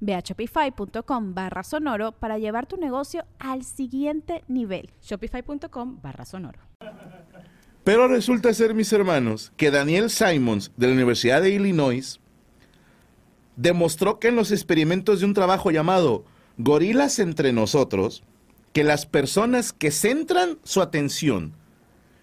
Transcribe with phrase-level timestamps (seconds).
[0.00, 4.90] Ve a shopify.com barra sonoro para llevar tu negocio al siguiente nivel.
[5.02, 6.60] Shopify.com barra sonoro.
[7.84, 12.20] Pero resulta ser, mis hermanos, que Daniel Simons de la Universidad de Illinois
[13.56, 16.24] demostró que en los experimentos de un trabajo llamado
[16.58, 18.22] Gorilas entre nosotros,
[18.72, 21.54] que las personas que centran su atención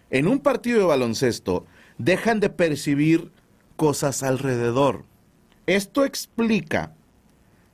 [0.09, 1.65] en un partido de baloncesto
[1.97, 3.31] dejan de percibir
[3.75, 5.03] cosas alrededor.
[5.65, 6.93] Esto explica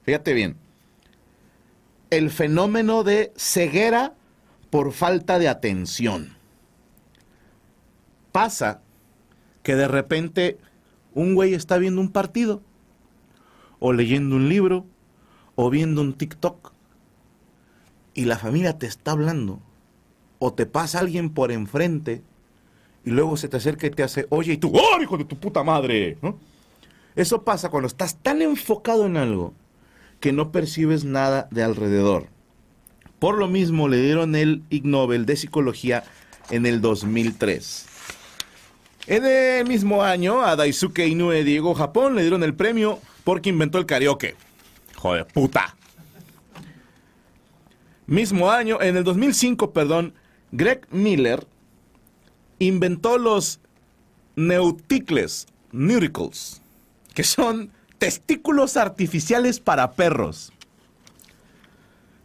[0.04, 0.58] Fíjate bien.
[2.10, 4.16] El fenómeno de ceguera
[4.70, 6.36] por falta de atención.
[8.32, 8.82] Pasa
[9.64, 10.58] que de repente
[11.14, 12.62] un güey está viendo un partido,
[13.80, 14.86] o leyendo un libro,
[15.56, 16.72] o viendo un TikTok,
[18.14, 19.60] y la familia te está hablando,
[20.40, 22.24] o te pasa alguien por enfrente,
[23.04, 25.38] y luego se te acerca y te hace, oye, y tú, ¡oh, hijo de tu
[25.38, 26.18] puta madre!
[27.16, 29.54] Eso pasa cuando estás tan enfocado en algo
[30.22, 32.28] que no percibes nada de alrededor.
[33.20, 36.06] Por lo mismo le dieron el Ig Nobel de Psicología
[36.50, 37.86] en el 2003.
[39.08, 43.50] En el mismo año, a Daisuke Inoue de Diego Japón le dieron el premio porque
[43.50, 44.36] inventó el karaoke.
[44.96, 45.76] Joder, puta.
[48.06, 50.14] Mismo año, en el 2005, perdón,
[50.52, 51.48] Greg Miller
[52.60, 53.60] inventó los
[54.36, 56.62] neuticles, neuticles,
[57.14, 60.52] que son testículos artificiales para perros.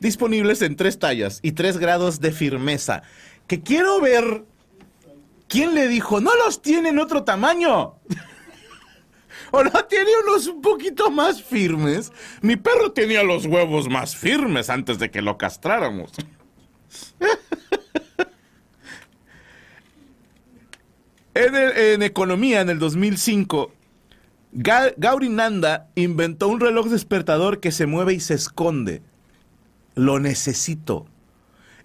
[0.01, 3.03] Disponibles en tres tallas y tres grados de firmeza.
[3.47, 4.47] Que quiero ver
[5.49, 7.97] quién le dijo, no los tiene en otro tamaño.
[9.51, 12.11] o no tiene unos un poquito más firmes.
[12.41, 16.11] Mi perro tenía los huevos más firmes antes de que lo castráramos.
[21.35, 23.76] en, en economía, en el 2005,
[24.53, 29.03] Gauri Nanda inventó un reloj despertador que se mueve y se esconde.
[29.95, 31.07] Lo necesito.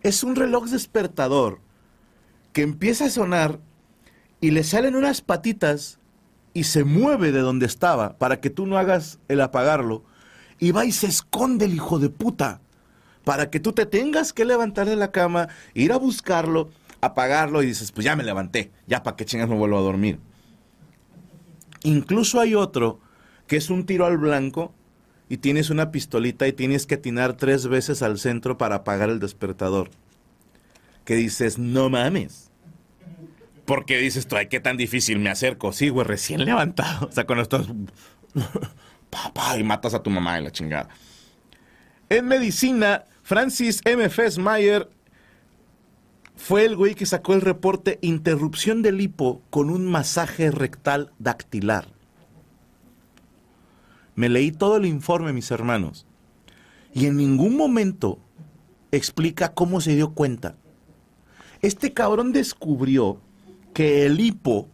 [0.04, 1.60] Es un reloj despertador
[2.54, 3.60] que empieza a sonar
[4.40, 6.00] y le salen unas patitas
[6.54, 10.04] y se mueve de donde estaba para que tú no hagas el apagarlo.
[10.60, 12.62] Y va y se esconde el hijo de puta
[13.24, 16.70] para que tú te tengas que levantar de la cama, ir a buscarlo,
[17.02, 20.20] apagarlo y dices, pues ya me levanté, ya para que chingas me vuelvo a dormir.
[21.84, 23.00] Incluso hay otro
[23.47, 24.74] que es un tiro al blanco
[25.30, 29.19] y tienes una pistolita y tienes que atinar tres veces al centro para apagar el
[29.19, 29.90] despertador.
[31.06, 32.52] Que dices, no mames.
[33.66, 35.72] Porque dices tú, ay, qué tan difícil me acerco.
[35.72, 37.08] Sí, güey, recién levantado.
[37.09, 37.68] O sea, cuando estás.
[39.09, 40.90] Papá, y matas a tu mamá en la chingada.
[42.09, 44.09] En medicina, Francis M.
[44.09, 44.90] Fessmeyer
[46.41, 51.88] fue el güey que sacó el reporte interrupción del hipo con un masaje rectal dactilar.
[54.16, 56.07] Me leí todo el informe, mis hermanos,
[56.96, 58.18] y en ningún momento
[58.91, 60.56] explica cómo se dio cuenta.
[61.62, 63.22] Este cabrón descubrió
[63.75, 64.68] que el hipo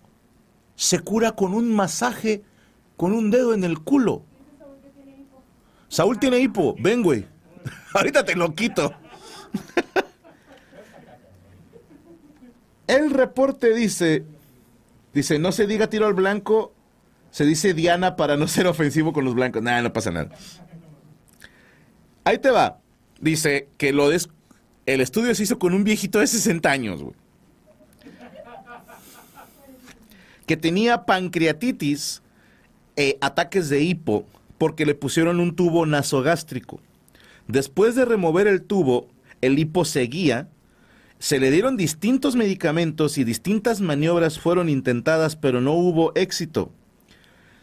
[0.77, 2.43] se cura con un masaje
[2.95, 4.23] con un dedo en el culo.
[5.89, 7.25] Saúl tiene hipo, ven güey.
[7.93, 8.93] Ahorita te lo quito.
[12.87, 14.23] El reporte dice,
[15.13, 16.73] dice, no se diga tiro al blanco,
[17.31, 19.61] se dice Diana para no ser ofensivo con los blancos.
[19.61, 20.29] Nada, no pasa nada.
[22.23, 22.79] Ahí te va.
[23.19, 24.29] Dice que lo des,
[24.85, 27.15] el estudio se hizo con un viejito de 60 años, güey.
[30.45, 32.21] Que tenía pancreatitis,
[32.95, 34.25] e ataques de hipo,
[34.57, 36.79] porque le pusieron un tubo nasogástrico.
[37.47, 39.07] Después de remover el tubo,
[39.41, 40.49] el hipo seguía
[41.19, 46.71] se le dieron distintos medicamentos y distintas maniobras fueron intentadas, pero no hubo éxito.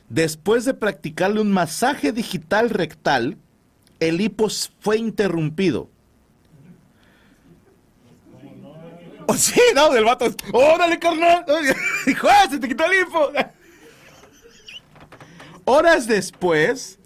[0.09, 3.39] Después de practicarle un masaje digital rectal,
[4.01, 4.49] el hipo
[4.81, 5.89] fue interrumpido.
[9.27, 10.27] Oh, sí, no, del vato.
[10.53, 11.45] ¡Órale, carnal!
[12.07, 13.31] Dijo, ¡ah, se te quitó el hipo!
[15.65, 16.99] Horas después,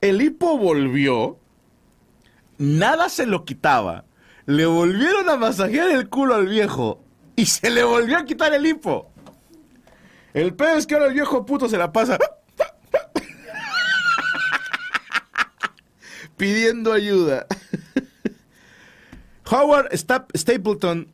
[0.00, 1.38] el hipo volvió.
[2.58, 4.04] Nada se lo quitaba.
[4.46, 7.02] Le volvieron a masajear el culo al viejo.
[7.36, 9.10] Y se le volvió a quitar el hipo.
[10.34, 12.18] El pedo es que ahora el viejo puto se la pasa.
[16.36, 17.46] pidiendo ayuda.
[19.48, 21.08] Howard Stapleton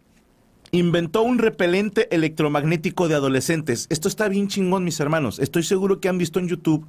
[0.71, 3.87] inventó un repelente electromagnético de adolescentes.
[3.91, 5.39] Esto está bien chingón, mis hermanos.
[5.39, 6.87] Estoy seguro que han visto en YouTube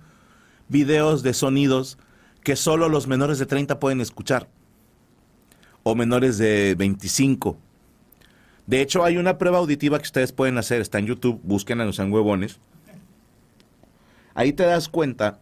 [0.70, 1.98] videos de sonidos
[2.44, 4.48] que solo los menores de 30 pueden escuchar.
[5.84, 7.58] O menores de 25.
[8.68, 10.82] De hecho, hay una prueba auditiva que ustedes pueden hacer.
[10.82, 11.40] Está en YouTube.
[11.44, 12.60] Busquen a los huevones.
[14.36, 15.40] Ahí te das cuenta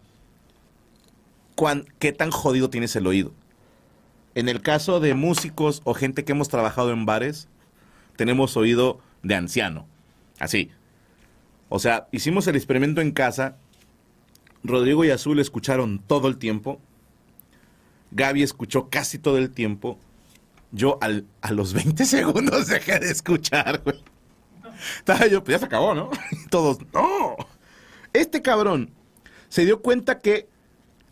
[1.55, 3.33] cuán, qué tan jodido tienes el oído.
[4.33, 7.47] En el caso de músicos o gente que hemos trabajado en bares,
[8.15, 9.87] tenemos oído de anciano.
[10.39, 10.69] Así.
[11.69, 13.57] O sea, hicimos el experimento en casa.
[14.63, 16.79] Rodrigo y Azul escucharon todo el tiempo.
[18.11, 19.99] Gaby escuchó casi todo el tiempo.
[20.71, 24.03] Yo a los 20 segundos dejé de escuchar, güey.
[25.29, 26.09] yo, pues ya se acabó, ¿no?
[26.49, 27.35] Todos, no.
[28.13, 28.91] Este cabrón
[29.49, 30.47] se dio cuenta que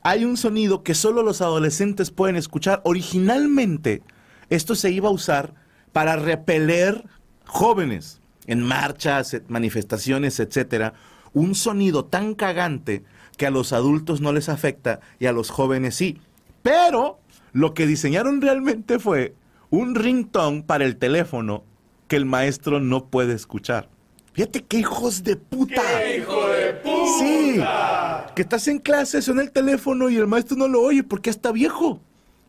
[0.04, 2.82] hay un sonido que solo los adolescentes pueden escuchar.
[2.84, 4.04] Originalmente,
[4.50, 5.54] esto se iba a usar
[5.94, 7.06] para repeler
[7.46, 10.94] jóvenes en marchas, manifestaciones, etcétera.
[11.34, 13.04] Un sonido tan cagante
[13.38, 16.22] que a los adultos no les afecta y a los jóvenes sí.
[16.62, 17.20] Pero
[17.52, 19.34] lo que diseñaron realmente fue
[19.76, 21.64] un ringtone para el teléfono
[22.08, 23.90] que el maestro no puede escuchar.
[24.34, 25.82] Fíjate qué hijos de puta.
[25.98, 27.20] ¡Qué hijo de puta!
[27.20, 28.34] Sí.
[28.36, 31.52] Que estás en clase, suena el teléfono y el maestro no lo oye porque está
[31.52, 32.02] viejo.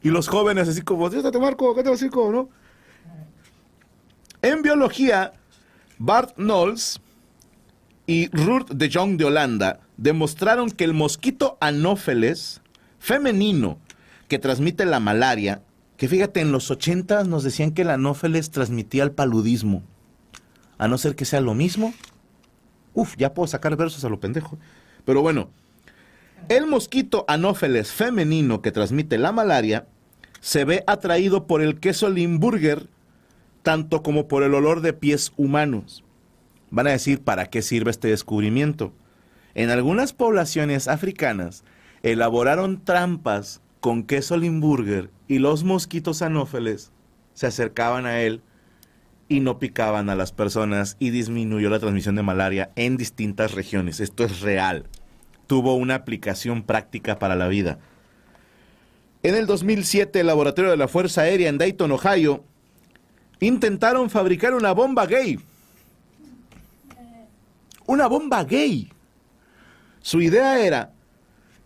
[0.03, 2.49] Y los jóvenes así como, te Marco, ¿qué te decir no?
[4.43, 5.33] En biología,
[5.99, 7.01] Bart Knowles
[8.07, 12.61] y Ruth de Jong de Holanda demostraron que el mosquito anófeles
[12.99, 13.79] femenino
[14.29, 15.63] que transmite la malaria,
[15.97, 19.83] que fíjate, en los 80 nos decían que el anófeles transmitía el paludismo
[20.79, 21.95] a no ser que sea lo mismo.
[22.95, 24.59] Uf, ya puedo sacar versos a lo pendejo.
[25.05, 25.51] Pero bueno,
[26.49, 29.87] el mosquito anófeles femenino que transmite la malaria
[30.41, 32.89] se ve atraído por el queso Limburger
[33.63, 36.05] tanto como por el olor de pies humanos.
[36.71, 38.93] Van a decir, ¿para qué sirve este descubrimiento?
[39.55, 41.65] En algunas poblaciones africanas
[42.03, 46.91] elaboraron trampas con queso Limburger y los mosquitos anófeles
[47.35, 48.43] se acercaban a él
[49.29, 54.01] y no picaban a las personas y disminuyó la transmisión de malaria en distintas regiones.
[54.01, 54.89] Esto es real.
[55.47, 57.79] Tuvo una aplicación práctica para la vida.
[59.23, 62.43] En el 2007, el laboratorio de la Fuerza Aérea en Dayton, Ohio,
[63.39, 65.39] intentaron fabricar una bomba gay.
[67.87, 68.91] Una bomba gay.
[70.01, 70.93] Su idea era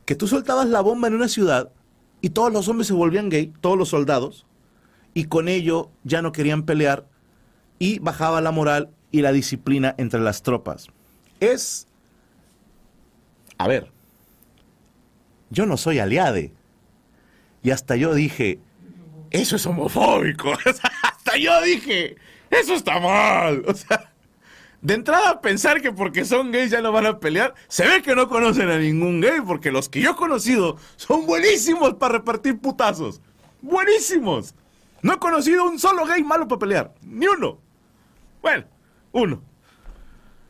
[0.05, 1.73] que tú soltabas la bomba en una ciudad
[2.21, 4.47] y todos los hombres se volvían gay, todos los soldados,
[5.15, 7.07] y con ello ya no querían pelear
[7.79, 10.89] y bajaba la moral y la disciplina entre las tropas.
[11.41, 11.87] Es...
[13.59, 13.91] A ver,
[15.51, 16.53] yo no soy aliade.
[17.63, 18.59] Y hasta yo dije,
[19.31, 20.53] eso es homofóbico.
[21.03, 22.17] hasta yo dije,
[22.51, 23.63] eso está mal.
[23.69, 24.10] O sea,
[24.83, 28.15] de entrada pensar que porque son gays ya no van a pelear, se ve que
[28.15, 32.59] no conocen a ningún gay, porque los que yo he conocido son buenísimos para repartir
[32.59, 33.21] putazos.
[33.61, 34.55] Buenísimos.
[35.03, 36.95] No he conocido un solo gay malo para pelear.
[37.03, 37.59] Ni uno.
[38.41, 38.65] Bueno,
[39.13, 39.43] uno.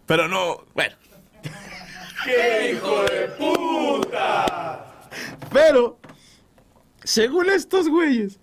[0.07, 0.95] Pero no, bueno.
[2.25, 4.87] ¡Qué hijo de puta!
[5.53, 5.99] Pero,
[7.03, 8.39] según estos güeyes,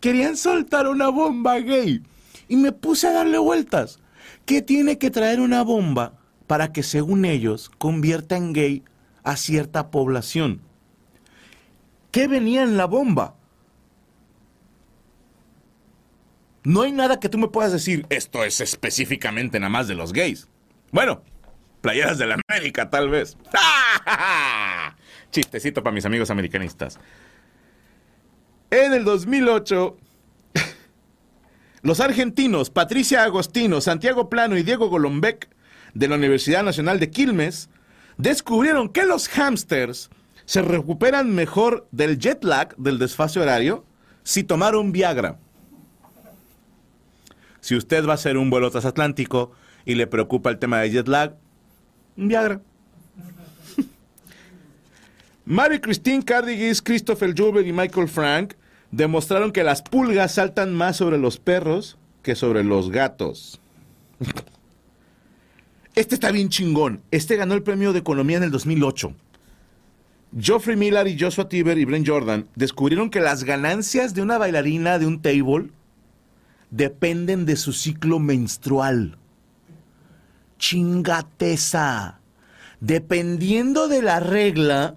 [0.00, 2.02] querían soltar una bomba gay.
[2.46, 3.98] Y me puse a darle vueltas.
[4.46, 8.84] ¿Qué tiene que traer una bomba para que, según ellos, convierta en gay
[9.22, 10.60] a cierta población?
[12.10, 13.36] ¿Qué venía en la bomba?
[16.62, 20.12] No hay nada que tú me puedas decir, esto es específicamente nada más de los
[20.12, 20.48] gays.
[20.92, 21.22] Bueno,
[21.80, 23.36] playeras de la América, tal vez.
[25.30, 26.98] Chistecito para mis amigos americanistas.
[28.70, 29.96] En el 2008,
[31.84, 35.50] los argentinos Patricia Agostino, Santiago Plano y Diego Golombek
[35.92, 37.68] de la Universidad Nacional de Quilmes
[38.16, 40.08] descubrieron que los hámsters
[40.46, 43.84] se recuperan mejor del jet lag, del desfase horario,
[44.22, 45.38] si tomaron Viagra.
[47.60, 49.52] Si usted va a hacer un vuelo transatlántico
[49.84, 51.36] y le preocupa el tema de jet lag,
[52.16, 52.62] Viagra.
[55.44, 58.54] Mary Christine Cardigis, Christopher Julber y Michael Frank
[58.96, 63.60] demostraron que las pulgas saltan más sobre los perros que sobre los gatos.
[65.96, 67.02] Este está bien chingón.
[67.10, 69.14] Este ganó el premio de economía en el 2008.
[70.36, 74.98] Geoffrey Miller y Joshua Tiber y Brent Jordan descubrieron que las ganancias de una bailarina
[74.98, 75.70] de un table
[76.70, 79.18] dependen de su ciclo menstrual.
[80.58, 82.18] Chingateza.
[82.80, 84.96] Dependiendo de la regla,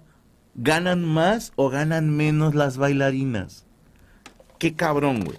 [0.56, 3.67] ganan más o ganan menos las bailarinas.
[4.58, 5.38] Qué cabrón, güey.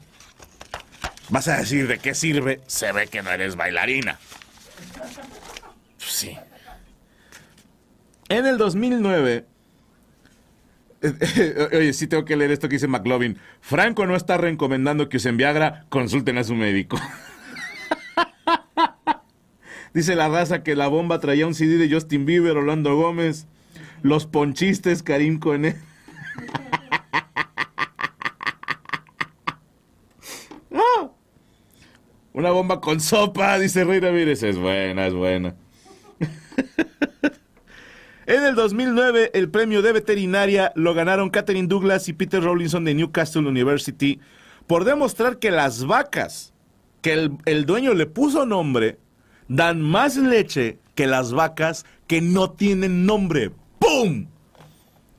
[1.29, 2.61] Vas a decir de qué sirve.
[2.67, 4.19] Se ve que no eres bailarina.
[5.97, 6.37] Pues sí.
[8.29, 9.45] En el 2009.
[11.73, 13.37] Oye, sí tengo que leer esto que dice McLovin.
[13.61, 16.99] Franco no está recomendando que usen Viagra, consulten a su médico.
[19.93, 23.47] dice la raza que la bomba traía un CD de Justin Bieber, Orlando Gómez,
[24.01, 25.75] los ponchistes, Karim Cone.
[30.73, 31.09] ¡Ah!
[32.39, 34.43] Una bomba con sopa, dice Rey Ramírez.
[34.43, 35.55] Es buena, es buena.
[38.27, 42.93] en el 2009, el premio de veterinaria lo ganaron Catherine Douglas y Peter Rawlinson de
[42.93, 44.21] Newcastle University
[44.67, 46.53] por demostrar que las vacas
[47.01, 48.99] que el, dueño le puso nombre
[49.49, 53.51] dan más leche que las vacas que no tienen nombre.
[53.79, 54.27] ¡Pum!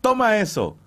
[0.01, 0.79] Toma eso.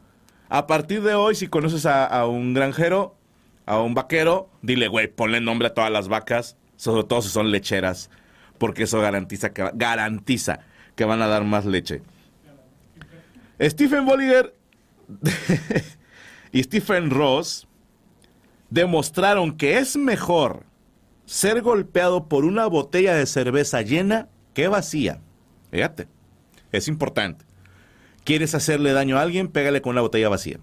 [0.49, 3.17] A partir de hoy, si conoces a un granjero,
[3.65, 7.51] a un vaquero, dile, güey, ponle nombre a todas las vacas, sobre todo si son
[7.51, 8.09] lecheras,
[8.57, 10.59] porque eso garantiza que, garantiza
[10.95, 12.01] que van a dar más leche.
[13.61, 14.53] Stephen Bolliger
[16.51, 17.67] y Stephen Ross
[18.69, 20.65] demostraron que es mejor
[21.25, 25.21] ser golpeado por una botella de cerveza llena que vacía.
[25.71, 26.07] Fíjate,
[26.71, 27.45] es importante.
[28.23, 29.47] ¿Quieres hacerle daño a alguien?
[29.47, 30.59] Pégale con una botella vacía.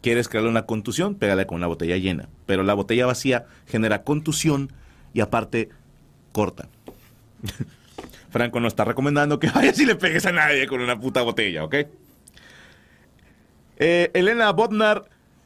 [0.00, 1.14] ¿Quieres crearle una contusión?
[1.14, 2.28] Pégale con una botella llena.
[2.46, 4.72] Pero la botella vacía genera contusión
[5.12, 5.68] y aparte
[6.32, 6.68] corta.
[8.30, 11.64] Franco no está recomendando que vayas y le pegues a nadie con una puta botella,
[11.64, 11.74] ¿ok?
[13.76, 15.04] Eh, Elena Bodnar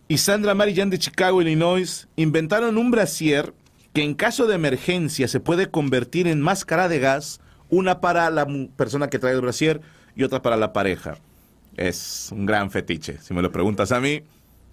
[0.08, 3.54] y Sandra Marijan de Chicago, Illinois, inventaron un brasier
[3.92, 8.46] que en caso de emergencia se puede convertir en máscara de gas, una para la
[8.76, 9.80] persona que trae el brasier
[10.16, 11.16] y otra para la pareja.
[11.76, 14.22] Es un gran fetiche, si me lo preguntas a mí.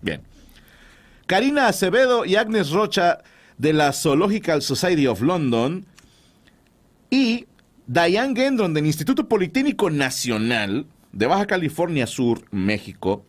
[0.01, 0.21] Bien.
[1.27, 3.19] Karina Acevedo y Agnes Rocha
[3.57, 5.85] de la Zoological Society of London
[7.09, 7.45] y
[7.87, 13.25] Diane Gendron del Instituto Politécnico Nacional de Baja California Sur, México,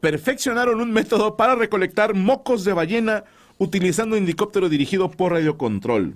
[0.00, 3.24] perfeccionaron un método para recolectar mocos de ballena
[3.58, 6.14] utilizando un helicóptero dirigido por radiocontrol.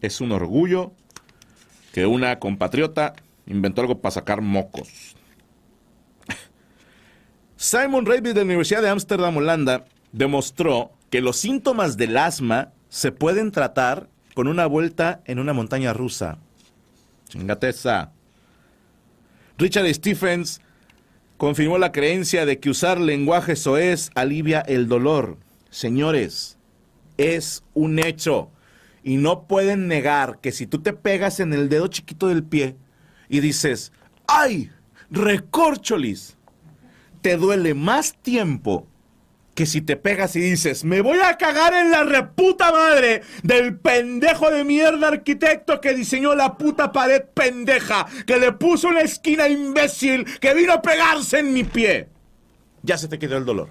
[0.00, 0.92] Es un orgullo
[1.92, 3.14] que una compatriota
[3.46, 5.15] inventó algo para sacar mocos.
[7.56, 13.12] Simon Raby de la Universidad de Ámsterdam, Holanda, demostró que los síntomas del asma se
[13.12, 16.38] pueden tratar con una vuelta en una montaña rusa.
[17.28, 18.12] Chingateza.
[19.56, 20.60] Richard Stephens
[21.38, 25.38] confirmó la creencia de que usar lenguaje soez alivia el dolor.
[25.70, 26.58] Señores,
[27.16, 28.50] es un hecho.
[29.02, 32.76] Y no pueden negar que si tú te pegas en el dedo chiquito del pie
[33.30, 33.92] y dices,
[34.26, 34.70] ¡ay!
[35.10, 36.36] ¡Recorcholis!
[37.26, 38.86] Te duele más tiempo
[39.56, 43.76] que si te pegas y dices, me voy a cagar en la reputa madre del
[43.80, 49.48] pendejo de mierda arquitecto que diseñó la puta pared pendeja, que le puso una esquina
[49.48, 52.08] imbécil, que vino a pegarse en mi pie.
[52.84, 53.70] Ya se te quedó el dolor.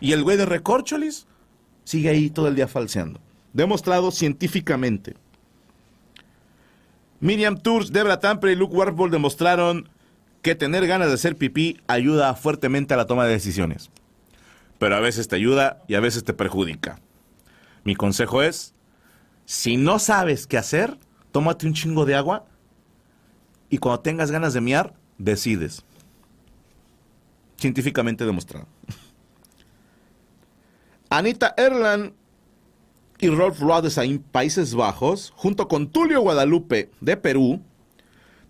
[0.00, 1.28] Y el güey de Recorcholis
[1.84, 3.20] sigue ahí todo el día falseando.
[3.52, 5.14] Demostrado científicamente.
[7.20, 9.88] Miriam Tours, Debra Tamper y Luke Warford demostraron
[10.42, 13.90] que tener ganas de hacer pipí ayuda fuertemente a la toma de decisiones.
[14.78, 17.00] Pero a veces te ayuda y a veces te perjudica.
[17.84, 18.74] Mi consejo es,
[19.44, 20.98] si no sabes qué hacer,
[21.32, 22.46] tómate un chingo de agua
[23.70, 25.84] y cuando tengas ganas de miar, decides.
[27.56, 28.66] Científicamente demostrado.
[31.10, 32.12] Anita Erland
[33.18, 37.60] y Rolf Rodesheim, Países Bajos, junto con Tulio Guadalupe de Perú,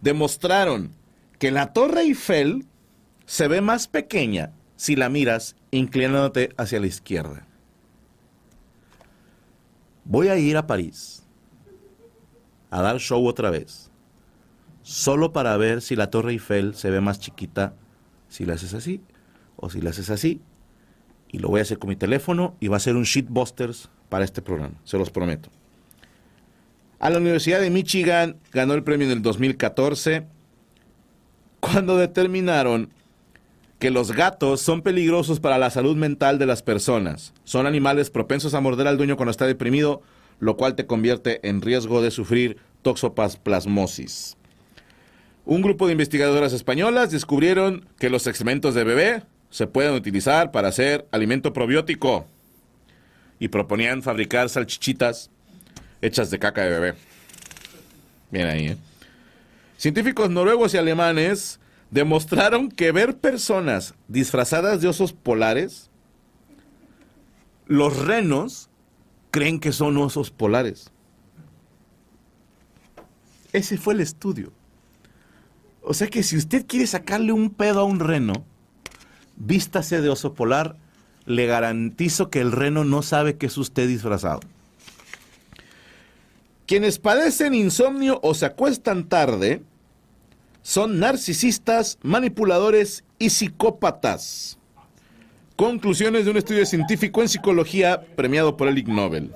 [0.02, 0.97] demostraron
[1.38, 2.66] que la Torre Eiffel
[3.26, 7.46] se ve más pequeña si la miras inclinándote hacia la izquierda.
[10.04, 11.22] Voy a ir a París
[12.70, 13.90] a dar show otra vez,
[14.82, 17.74] solo para ver si la Torre Eiffel se ve más chiquita
[18.28, 19.00] si la haces así
[19.56, 20.40] o si la haces así.
[21.30, 24.24] Y lo voy a hacer con mi teléfono y va a ser un shitbusters para
[24.24, 25.50] este programa, se los prometo.
[26.98, 30.26] A la Universidad de Michigan ganó el premio en el 2014
[31.60, 32.90] cuando determinaron
[33.78, 37.32] que los gatos son peligrosos para la salud mental de las personas.
[37.44, 40.02] Son animales propensos a morder al dueño cuando está deprimido,
[40.40, 44.36] lo cual te convierte en riesgo de sufrir toxoplasmosis.
[45.44, 50.68] Un grupo de investigadoras españolas descubrieron que los excrementos de bebé se pueden utilizar para
[50.68, 52.26] hacer alimento probiótico
[53.38, 55.30] y proponían fabricar salchichitas
[56.02, 56.94] hechas de caca de bebé.
[58.30, 58.76] Bien ahí, ¿eh?
[59.78, 61.60] Científicos noruegos y alemanes
[61.92, 65.88] demostraron que ver personas disfrazadas de osos polares,
[67.66, 68.70] los renos
[69.30, 70.90] creen que son osos polares.
[73.52, 74.52] Ese fue el estudio.
[75.82, 78.44] O sea que si usted quiere sacarle un pedo a un reno,
[79.36, 80.74] vístase de oso polar,
[81.24, 84.40] le garantizo que el reno no sabe que es usted disfrazado.
[86.68, 89.62] Quienes padecen insomnio o se acuestan tarde
[90.60, 94.58] son narcisistas, manipuladores y psicópatas.
[95.56, 99.32] Conclusiones de un estudio científico en psicología premiado por el Ig Nobel.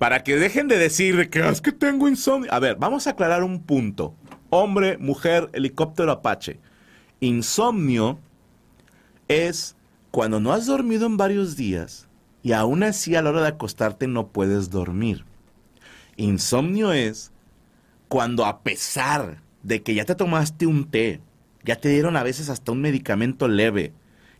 [0.00, 2.52] Para que dejen de decir que "Ah, es que tengo insomnio.
[2.52, 4.16] A ver, vamos a aclarar un punto.
[4.50, 6.58] Hombre, mujer, helicóptero Apache.
[7.20, 8.18] Insomnio
[9.28, 9.76] es
[10.10, 12.08] cuando no has dormido en varios días
[12.42, 15.24] y aún así a la hora de acostarte no puedes dormir.
[16.18, 17.32] Insomnio es
[18.08, 21.20] cuando a pesar de que ya te tomaste un té,
[21.64, 23.92] ya te dieron a veces hasta un medicamento leve,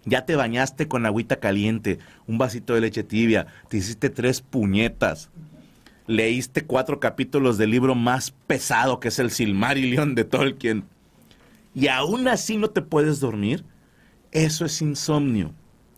[0.04, 5.30] ya te bañaste con agüita caliente, un vasito de leche tibia, te hiciste tres puñetas,
[6.08, 10.84] leíste cuatro capítulos del libro más pesado que es el Silmarillion de Tolkien,
[11.76, 13.64] y aún así no te puedes dormir,
[14.32, 15.54] eso es insomnio.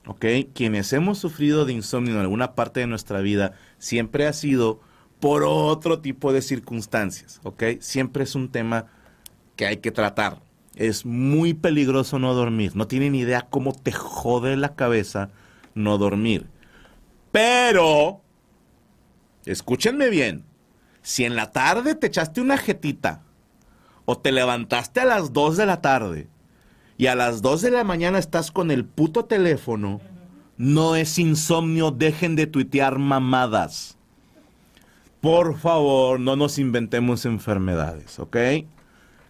[0.07, 0.25] ¿Ok?
[0.55, 4.81] Quienes hemos sufrido de insomnio en alguna parte de nuestra vida siempre ha sido
[5.21, 7.41] por otro tipo de circunstancias.
[7.45, 7.65] ¿Ok?
[7.81, 8.87] Siempre es un tema
[9.57, 10.41] que hay que tratar.
[10.75, 12.75] Es muy peligroso no dormir.
[12.75, 15.31] No tienen idea cómo te jode la cabeza
[15.75, 16.47] no dormir.
[17.33, 18.23] Pero,
[19.45, 20.45] escúchenme bien,
[21.03, 23.23] si en la tarde te echaste una jetita
[24.05, 26.29] o te levantaste a las 2 de la tarde
[26.99, 30.01] y a las 2 de la mañana estás con el puto teléfono,
[30.57, 33.97] no es insomnio, dejen de tuitear mamadas.
[35.21, 38.37] Por favor, no nos inventemos enfermedades, ¿ok?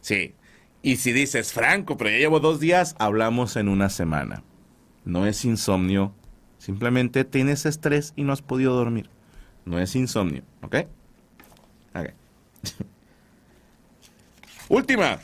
[0.00, 0.35] Sí.
[0.83, 4.42] Y si dices, Franco, pero ya llevo dos días, hablamos en una semana.
[5.05, 6.14] No es insomnio,
[6.59, 9.11] simplemente tienes estrés y no has podido dormir.
[9.64, 10.76] No es insomnio, ¿ok?
[11.94, 12.11] Ok.
[14.68, 15.18] Última.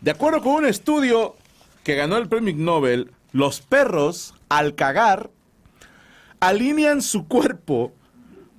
[0.00, 1.36] De acuerdo con un estudio
[1.84, 5.30] que ganó el premio Nobel, los perros, al cagar,
[6.40, 7.94] alinean su cuerpo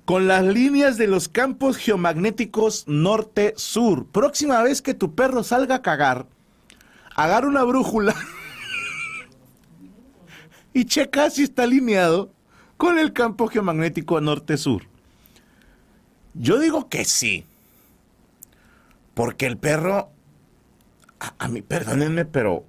[0.08, 4.06] con las líneas de los campos geomagnéticos norte-sur.
[4.06, 6.26] Próxima vez que tu perro salga a cagar,
[7.14, 8.14] agarra una brújula
[10.72, 12.32] y checa si está alineado
[12.78, 14.84] con el campo geomagnético norte-sur.
[16.32, 17.44] Yo digo que sí.
[19.12, 20.08] Porque el perro,
[21.20, 22.64] a, a mí, perdónenme, pero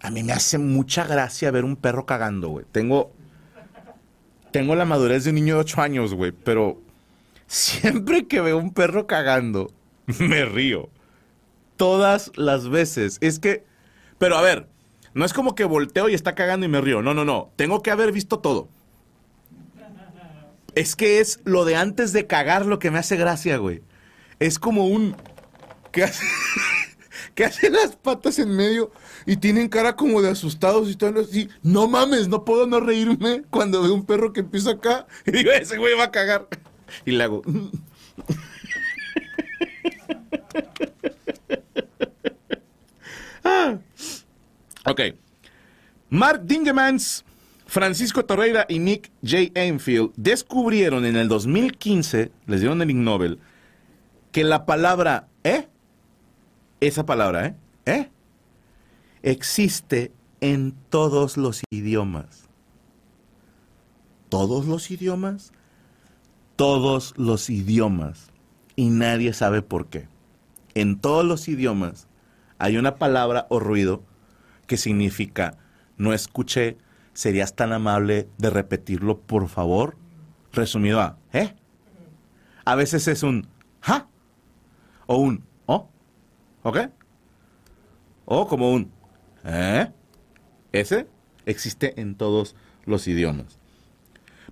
[0.00, 2.66] a mí me hace mucha gracia ver un perro cagando, güey.
[2.72, 3.12] Tengo,
[4.50, 6.80] tengo la madurez de un niño de 8 años, güey, pero
[7.46, 9.72] siempre que veo un perro cagando,
[10.18, 10.88] me río.
[11.76, 13.18] Todas las veces.
[13.20, 13.64] Es que,
[14.18, 14.68] pero a ver,
[15.14, 17.02] no es como que volteo y está cagando y me río.
[17.02, 17.50] No, no, no.
[17.56, 18.68] Tengo que haber visto todo.
[20.74, 23.82] Es que es lo de antes de cagar lo que me hace gracia, güey.
[24.38, 25.16] Es como un...
[25.90, 26.24] que hace,
[27.40, 28.92] que hace las patas en medio
[29.24, 31.48] y tienen cara como de asustados y todo así.
[31.62, 35.50] No mames, no puedo no reírme cuando veo un perro que empieza acá y digo,
[35.50, 36.46] ese güey va a cagar.
[37.06, 37.42] Y le hago...
[43.42, 43.78] Ah.
[44.84, 45.00] Ok.
[46.10, 47.24] Mark Dingemans,
[47.66, 49.50] Francisco Torreira y Nick J.
[49.54, 53.38] Enfield descubrieron en el 2015, les dieron el Ig Nobel,
[54.30, 55.69] que la palabra ¿eh?
[56.80, 57.56] Esa palabra, ¿eh?
[57.84, 58.10] ¿eh?
[59.22, 62.48] Existe en todos los idiomas.
[64.30, 65.52] ¿Todos los idiomas?
[66.56, 68.30] Todos los idiomas.
[68.76, 70.08] Y nadie sabe por qué.
[70.74, 72.08] En todos los idiomas
[72.58, 74.02] hay una palabra o ruido
[74.66, 75.58] que significa
[75.98, 76.78] no escuché,
[77.12, 79.98] serías tan amable de repetirlo, por favor.
[80.50, 81.54] Resumido a, ¿eh?
[82.64, 83.46] A veces es un
[83.82, 84.08] ja
[85.06, 85.44] o un
[86.62, 86.78] ¿ok?
[88.24, 88.92] O como un
[89.44, 89.90] ¿eh?
[90.72, 91.06] Ese
[91.46, 93.58] existe en todos los idiomas.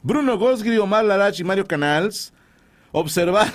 [0.03, 2.33] Bruno Gosgri, Omar Larach y Mario Canals
[2.93, 3.53] observaron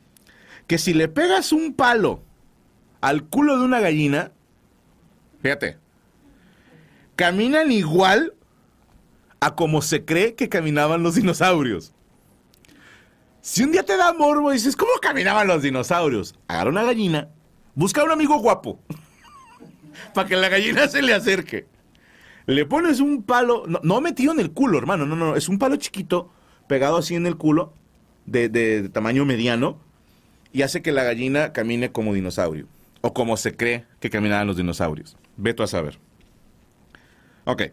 [0.66, 2.22] que si le pegas un palo
[3.00, 4.32] al culo de una gallina,
[5.46, 5.78] Fíjate.
[7.14, 8.34] Caminan igual
[9.38, 11.92] a como se cree que caminaban los dinosaurios.
[13.40, 16.34] Si un día te da morbo y dices, ¿cómo caminaban los dinosaurios?
[16.48, 17.28] Agarra una gallina,
[17.76, 18.80] busca un amigo guapo
[20.12, 21.66] para que la gallina se le acerque.
[22.46, 25.76] Le pones un palo, no, metido en el culo, hermano, no, no, es un palo
[25.76, 26.32] chiquito
[26.66, 27.72] pegado así en el culo,
[28.24, 29.78] de, de tamaño mediano,
[30.52, 32.66] y hace que la gallina camine como dinosaurio,
[33.02, 35.16] o como se cree que caminaban los dinosaurios.
[35.36, 35.98] Veto a saber.
[37.44, 37.64] Ok.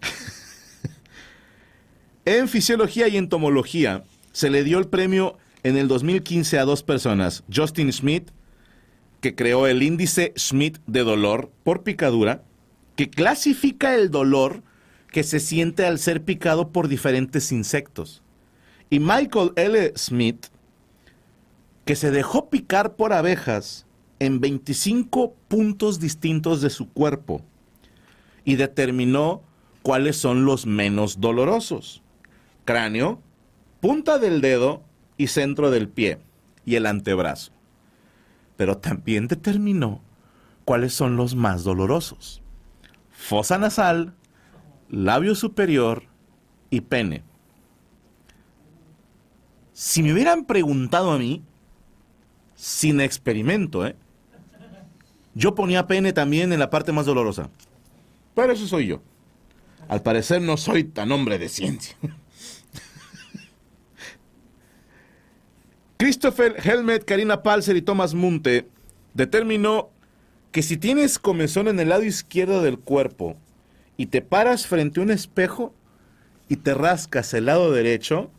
[2.24, 7.42] en fisiología y entomología se le dio el premio en el 2015 a dos personas,
[7.52, 8.30] Justin Smith,
[9.20, 12.42] que creó el índice Smith de dolor por picadura,
[12.96, 14.62] que clasifica el dolor
[15.10, 18.22] que se siente al ser picado por diferentes insectos.
[18.90, 19.92] Y Michael L.
[19.96, 20.46] Smith,
[21.84, 23.86] que se dejó picar por abejas
[24.18, 27.42] en 25 puntos distintos de su cuerpo
[28.44, 29.42] y determinó
[29.82, 32.02] cuáles son los menos dolorosos.
[32.64, 33.20] Cráneo,
[33.80, 34.82] punta del dedo
[35.16, 36.18] y centro del pie
[36.64, 37.52] y el antebrazo.
[38.58, 40.02] Pero también determinó
[40.64, 42.42] cuáles son los más dolorosos.
[43.10, 44.14] Fosa nasal,
[44.90, 46.02] labio superior
[46.68, 47.22] y pene.
[49.72, 51.44] Si me hubieran preguntado a mí,
[52.56, 53.94] sin experimento, ¿eh?
[55.34, 57.50] yo ponía pene también en la parte más dolorosa.
[58.34, 59.02] Pero eso soy yo.
[59.86, 61.96] Al parecer no soy tan hombre de ciencia.
[65.98, 68.68] Christopher Helmet, Karina Palser y Thomas Munte
[69.14, 69.90] determinó
[70.52, 73.36] que si tienes comezón en el lado izquierdo del cuerpo
[73.96, 75.74] y te paras frente a un espejo
[76.48, 78.30] y te rascas el lado derecho,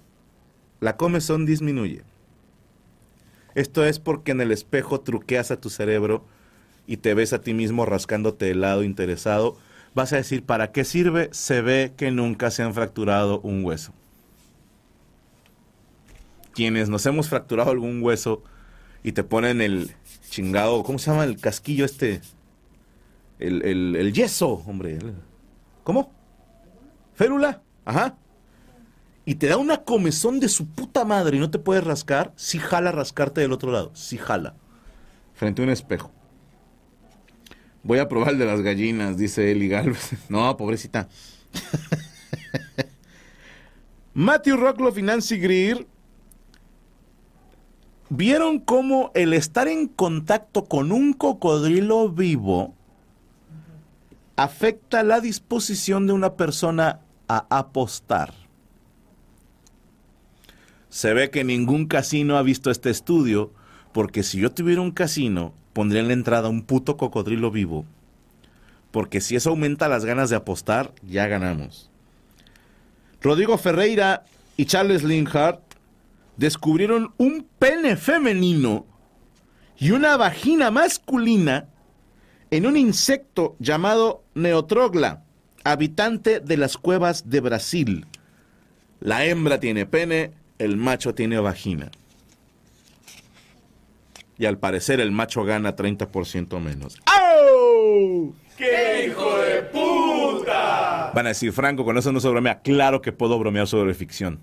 [0.80, 2.04] la comezón disminuye.
[3.56, 6.24] Esto es porque en el espejo truqueas a tu cerebro
[6.88, 9.58] y te ves a ti mismo rascándote el lado interesado.
[9.94, 11.28] Vas a decir, ¿para qué sirve?
[11.34, 13.94] Se ve que nunca se han fracturado un hueso.
[16.54, 18.44] Quienes nos hemos fracturado algún hueso
[19.04, 19.92] y te ponen el
[20.30, 22.22] chingado, ¿cómo se llama el casquillo este?
[23.40, 25.00] El, el, yeso, hombre.
[25.84, 26.12] ¿Cómo?
[27.14, 28.18] Férula, ajá.
[29.26, 32.60] Y te da una comezón de su puta madre y no te puedes rascar, sí
[32.60, 34.56] jala rascarte del otro lado, sí jala.
[35.34, 36.12] Frente a un espejo.
[37.84, 40.12] Voy a probar el de las gallinas, dice Eli Galvez.
[40.30, 41.08] No, pobrecita.
[44.14, 45.88] Matthew Rockloff y Nancy Greer
[48.10, 52.74] vieron cómo el estar en contacto con un cocodrilo vivo
[54.36, 58.34] afecta la disposición de una persona a apostar.
[60.90, 63.52] Se ve que ningún casino ha visto este estudio,
[63.92, 67.86] porque si yo tuviera un casino, pondría en la entrada un puto cocodrilo vivo.
[68.92, 71.92] Porque si eso aumenta las ganas de apostar, ya ganamos.
[73.22, 74.24] Rodrigo Ferreira
[74.58, 75.69] y Charles Linhart
[76.40, 78.86] descubrieron un pene femenino
[79.78, 81.68] y una vagina masculina
[82.50, 85.26] en un insecto llamado Neotrogla,
[85.66, 88.08] habitante de las cuevas de Brasil.
[89.02, 91.92] La hembra tiene pene, el macho tiene vagina.
[94.38, 96.98] Y al parecer el macho gana 30% menos.
[97.06, 98.34] ¡Oh!
[98.58, 101.12] ¡Qué hijo de puta!
[101.14, 102.62] Van a decir, Franco, con eso no se bromea.
[102.62, 104.40] Claro que puedo bromear sobre ficción.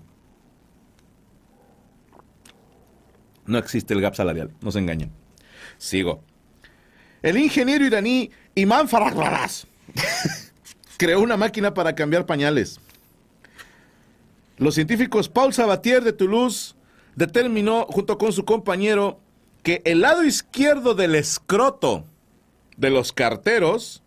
[3.47, 5.11] No existe el gap salarial, no se engañen.
[5.77, 6.21] Sigo.
[7.21, 9.67] El ingeniero iraní Imán Faraglaras
[10.97, 12.79] creó una máquina para cambiar pañales.
[14.57, 16.75] Los científicos Paul Sabatier de Toulouse
[17.15, 19.19] determinó, junto con su compañero,
[19.63, 22.05] que el lado izquierdo del escroto
[22.75, 24.03] de los carteros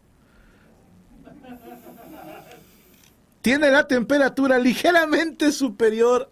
[3.42, 6.30] tiene la temperatura ligeramente superior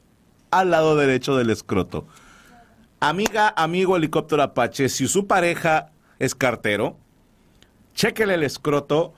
[0.51, 2.07] al lado derecho del escroto.
[3.01, 6.99] Amiga, amigo helicóptero Apache, si su pareja es cartero,
[7.95, 9.15] chéquele el escroto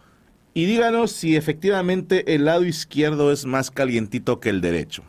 [0.53, 5.03] y díganos si efectivamente el lado izquierdo es más calientito que el derecho.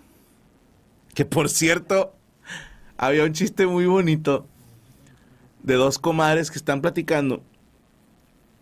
[1.13, 2.15] Que por cierto,
[2.95, 4.47] había un chiste muy bonito
[5.63, 7.43] de dos comadres que están platicando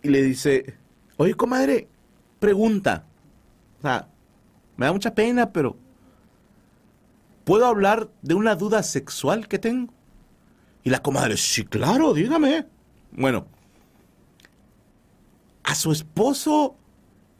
[0.02, 0.74] y le dice,
[1.18, 1.86] oye comadre,
[2.40, 3.04] pregunta.
[3.78, 4.08] O sea,
[4.76, 5.76] me da mucha pena, pero
[7.44, 9.99] ¿puedo hablar de una duda sexual que tengo?
[10.82, 12.66] Y la comadre, sí, claro, dígame.
[13.12, 13.46] Bueno,
[15.62, 16.76] a su esposo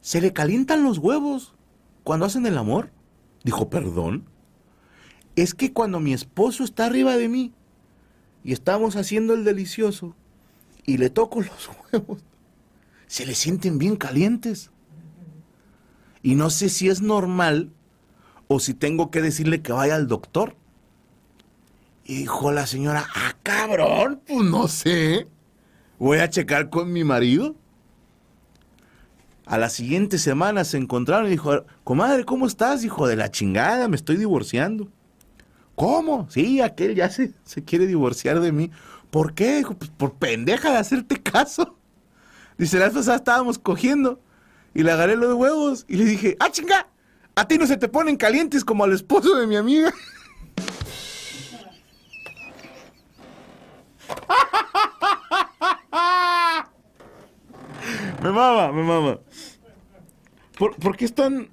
[0.01, 1.53] se le calientan los huevos
[2.03, 2.91] cuando hacen el amor.
[3.43, 4.25] Dijo, perdón.
[5.35, 7.53] Es que cuando mi esposo está arriba de mí
[8.43, 10.15] y estamos haciendo el delicioso
[10.85, 12.21] y le toco los huevos,
[13.07, 14.71] se le sienten bien calientes.
[16.23, 17.71] Y no sé si es normal
[18.47, 20.55] o si tengo que decirle que vaya al doctor.
[22.11, 25.29] Y dijo la señora, ah, cabrón, pues no sé.
[25.97, 27.55] Voy a checar con mi marido.
[29.45, 32.83] A la siguiente semana se encontraron y dijo, comadre, ¿cómo estás?
[32.83, 34.89] Hijo de la chingada, me estoy divorciando.
[35.75, 36.29] ¿Cómo?
[36.29, 38.71] Sí, aquel ya se, se quiere divorciar de mí.
[39.09, 39.55] ¿Por qué?
[39.55, 41.77] Dijo, pues por pendeja de hacerte caso.
[42.57, 44.19] Dice, la vez estábamos cogiendo
[44.73, 46.89] y le agarré los huevos y le dije, ah, chinga,
[47.35, 49.93] a ti no se te ponen calientes como al esposo de mi amiga.
[58.21, 59.19] me mama, me mama.
[60.57, 61.49] ¿Por, ¿Por, qué están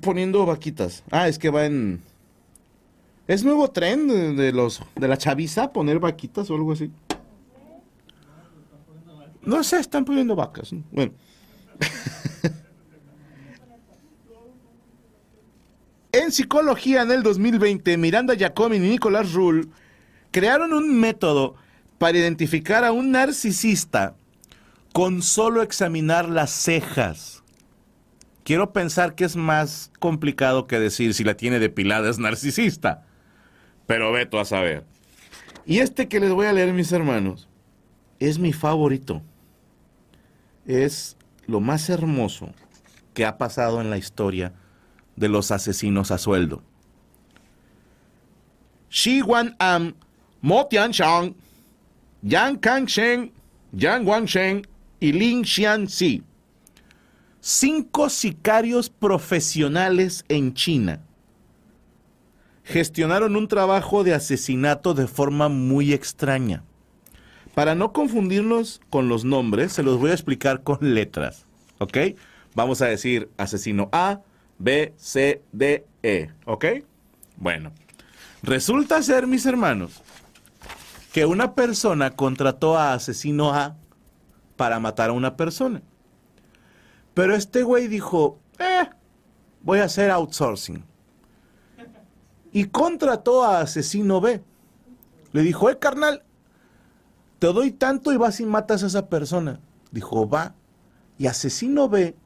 [0.00, 1.04] poniendo vaquitas?
[1.10, 2.02] Ah, es que va en...
[3.28, 6.90] ¿Es nuevo tren de, los de la chaviza poner vaquitas o algo así?
[9.42, 10.74] No sé, están poniendo vacas.
[10.90, 11.12] Bueno.
[16.12, 19.70] en psicología en el 2020, Miranda Giacomini y Nicolás Rull
[20.30, 21.54] crearon un método
[22.02, 24.16] para identificar a un narcisista
[24.92, 27.44] con solo examinar las cejas.
[28.42, 33.06] Quiero pensar que es más complicado que decir si la tiene depilada es narcisista.
[33.86, 34.84] Pero veto a saber.
[35.64, 37.48] Y este que les voy a leer, mis hermanos,
[38.18, 39.22] es mi favorito
[40.66, 42.52] es lo más hermoso
[43.14, 44.52] que ha pasado en la historia
[45.14, 46.64] de los asesinos a sueldo.
[48.90, 49.94] Shi Wan Am,
[50.40, 51.36] Mo Tianshang,
[52.22, 53.32] Yang Kangsheng,
[53.72, 54.66] Yang Wangsheng
[55.00, 56.22] y Lin Xianxi.
[57.40, 61.00] Cinco sicarios profesionales en China
[62.64, 66.64] gestionaron un trabajo de asesinato de forma muy extraña.
[67.54, 71.46] Para no confundirnos con los nombres, se los voy a explicar con letras.
[71.78, 71.98] ¿Ok?
[72.54, 74.20] Vamos a decir asesino A,
[74.58, 76.30] B, C, D, E.
[76.46, 76.64] ¿Ok?
[77.36, 77.72] Bueno.
[78.42, 80.02] Resulta ser, mis hermanos,
[81.12, 83.76] que una persona contrató a asesino A
[84.56, 85.82] para matar a una persona.
[87.12, 88.88] Pero este güey dijo, eh,
[89.60, 90.84] voy a hacer outsourcing.
[92.50, 94.42] Y contrató a asesino B.
[95.32, 96.22] Le dijo, eh, carnal,
[97.38, 99.60] te doy tanto y vas y matas a esa persona.
[99.90, 100.54] Dijo, va.
[101.18, 102.16] Y asesino B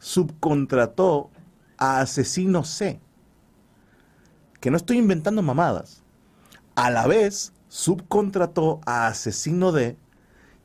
[0.00, 1.30] subcontrató
[1.78, 3.00] a asesino C.
[4.60, 6.02] Que no estoy inventando mamadas.
[6.74, 9.96] A la vez subcontrató a asesino D,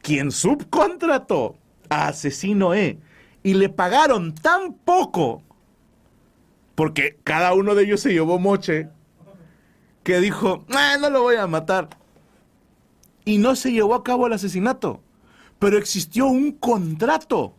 [0.02, 1.58] quien subcontrató
[1.90, 3.00] a asesino E.
[3.44, 5.42] Y le pagaron tan poco,
[6.76, 8.90] porque cada uno de ellos se llevó moche,
[10.04, 12.02] que dijo, ah, no lo voy a matar
[13.26, 15.02] y no se llevó a cabo el asesinato.
[15.60, 17.56] Pero existió un contrato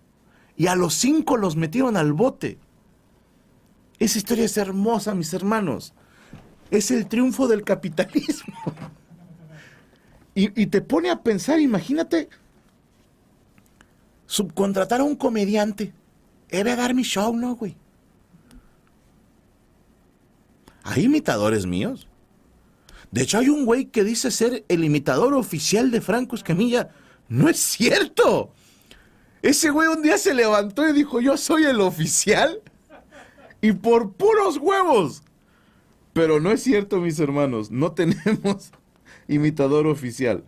[0.56, 2.58] y a los cinco los metieron al bote.
[3.98, 5.94] Esa historia es hermosa, mis hermanos.
[6.70, 8.54] Es el triunfo del capitalismo.
[10.34, 12.30] Y, te pone a pensar, imagínate,
[14.26, 15.92] subcontratar a un comediante.
[16.48, 17.76] De dar mi show, ¿no, güey?
[20.84, 22.08] Hay imitadores míos.
[23.10, 26.90] De hecho, hay un güey que dice ser el imitador oficial de Franco Escamilla.
[27.28, 28.52] No es cierto.
[29.42, 32.62] Ese güey un día se levantó y dijo, yo soy el oficial.
[33.60, 35.22] Y por puros huevos.
[36.12, 37.70] Pero no es cierto, mis hermanos.
[37.70, 38.72] No tenemos
[39.28, 40.44] imitador oficial.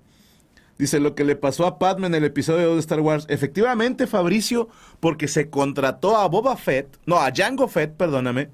[0.78, 3.26] Dice lo que le pasó a Padme en el episodio de Star Wars.
[3.28, 4.68] Efectivamente, Fabricio,
[5.00, 8.50] porque se contrató a Boba Fett, no, a Jango Fett, perdóname,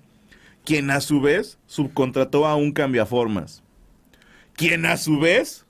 [0.65, 3.63] quien a su vez subcontrató a un cambiaformas
[4.61, 5.65] quien a su vez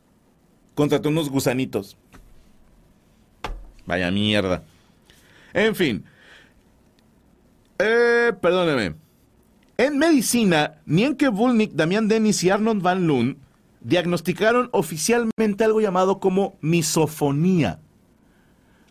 [0.74, 1.96] contrató unos gusanitos.
[3.86, 4.64] Vaya mierda.
[5.52, 6.04] En fin.
[7.78, 8.96] Eh, perdóneme.
[9.76, 13.38] En medicina, Nienke Vulnik, Damián Dennis y Arnold Van Loon
[13.80, 17.80] diagnosticaron oficialmente algo llamado como misofonía.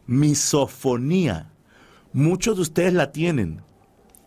[0.07, 1.51] Misofonía.
[2.13, 3.61] Muchos de ustedes la tienen.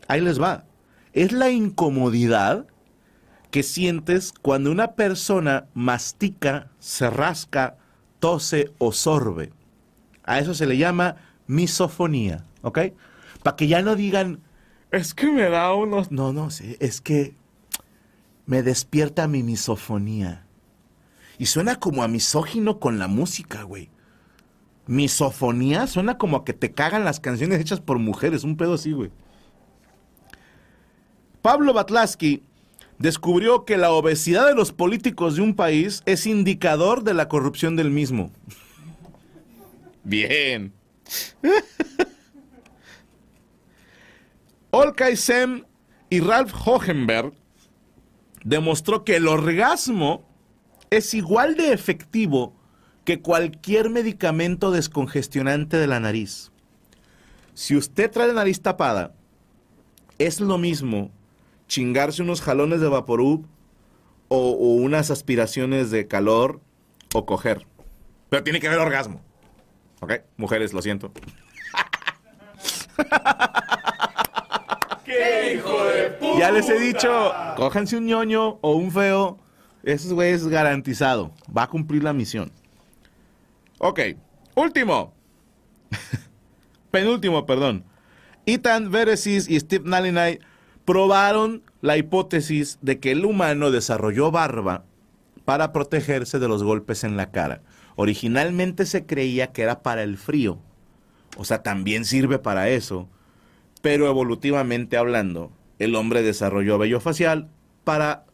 [0.09, 0.65] Ahí les va.
[1.13, 2.67] Es la incomodidad
[3.51, 7.77] que sientes cuando una persona mastica, se rasca,
[8.19, 9.53] tose o sorbe.
[10.25, 12.79] A eso se le llama misofonía, ¿ok?
[13.43, 14.41] Para que ya no digan,
[14.91, 16.11] es que me da unos...
[16.13, 17.35] No, no, es que
[18.47, 20.47] me despierta mi misofonía.
[21.39, 23.91] Y suena como a misógino con la música, güey.
[24.87, 28.93] Misofonía suena como a que te cagan las canciones hechas por mujeres, un pedo así,
[28.93, 29.11] güey.
[31.41, 32.43] Pablo Batlaski
[32.99, 37.75] descubrió que la obesidad de los políticos de un país es indicador de la corrupción
[37.75, 38.31] del mismo.
[40.05, 40.73] Bien.
[44.71, 45.65] Olkay Sem
[46.09, 47.33] y Ralph Hohenberg
[48.45, 50.25] demostró que el orgasmo
[50.93, 52.55] es igual de efectivo
[53.07, 56.53] que cualquier medicamento descongestionante de la nariz.
[57.55, 59.15] Si usted trae la nariz tapada,
[60.19, 61.11] es lo mismo
[61.67, 63.47] chingarse unos jalones de Vaporub
[64.29, 66.61] o, o unas aspiraciones de calor
[67.15, 67.67] o coger.
[68.29, 69.23] Pero tiene que haber orgasmo.
[70.01, 70.13] ¿Ok?
[70.37, 71.11] Mujeres, lo siento.
[75.07, 76.39] ¡Qué hijo de puta!
[76.39, 79.39] Ya les he dicho, cójanse un ñoño o un feo.
[79.83, 81.33] Esos güeyes garantizado.
[81.57, 82.53] Va a cumplir la misión.
[83.79, 84.01] Ok.
[84.55, 85.13] Último.
[86.91, 87.85] Penúltimo, perdón.
[88.47, 90.41] Ethan Veresis y Steve Nalinay
[90.85, 94.85] probaron la hipótesis de que el humano desarrolló barba
[95.45, 97.63] para protegerse de los golpes en la cara.
[97.97, 100.59] Originalmente se creía que era para el frío.
[101.37, 103.09] O sea, también sirve para eso.
[103.81, 107.49] Pero evolutivamente hablando, el hombre desarrolló vello facial
[107.85, 108.27] para